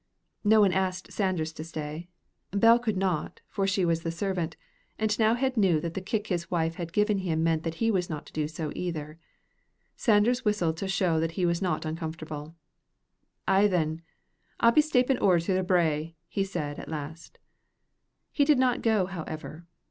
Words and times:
No 0.43 0.61
one 0.61 0.73
asked 0.73 1.11
Sanders 1.13 1.53
to 1.53 1.63
stay. 1.63 2.09
Bell 2.49 2.79
could 2.79 2.97
not, 2.97 3.39
for 3.47 3.67
she 3.67 3.85
was 3.85 3.99
but 3.99 4.05
the 4.05 4.11
servant, 4.11 4.57
and 4.97 5.11
T'nowhead 5.11 5.57
knew 5.57 5.79
that 5.79 5.93
the 5.93 6.01
kick 6.01 6.25
his 6.25 6.49
wife 6.49 6.73
had 6.73 6.91
given 6.91 7.19
him 7.19 7.43
meant 7.43 7.61
that 7.61 7.75
he 7.75 7.91
was 7.91 8.09
not 8.09 8.25
to 8.25 8.33
do 8.33 8.47
so 8.47 8.71
either. 8.75 9.19
Sanders 9.95 10.43
whistled 10.43 10.77
to 10.77 10.87
show 10.87 11.19
that 11.19 11.33
he 11.33 11.45
was 11.45 11.61
not 11.61 11.85
uncomfortable. 11.85 12.55
"Ay, 13.47 13.67
then, 13.67 14.01
I'll 14.59 14.71
be 14.71 14.81
stappin' 14.81 15.19
ower 15.21 15.39
the 15.39 15.61
brae," 15.61 16.15
he 16.27 16.45
said 16.45 16.79
at 16.79 16.89
last. 16.89 17.37
He 18.31 18.43
did 18.43 18.57
not 18.57 18.81
go, 18.81 19.05
however. 19.05 19.67